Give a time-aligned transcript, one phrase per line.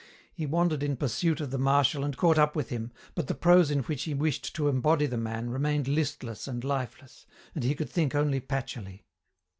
[0.33, 3.69] He wandered in pursuit of the Marshal and caught up with him, but the prose
[3.69, 7.91] in which he wished to embody the man remained listless and lifeless, and he could
[7.91, 9.05] think only patchily.